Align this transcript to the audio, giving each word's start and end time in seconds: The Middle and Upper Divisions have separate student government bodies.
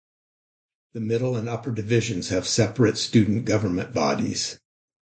The 0.93 0.99
Middle 0.99 1.35
and 1.35 1.47
Upper 1.47 1.69
Divisions 1.71 2.29
have 2.29 2.47
separate 2.47 2.97
student 2.97 3.45
government 3.45 3.93
bodies. 3.93 4.57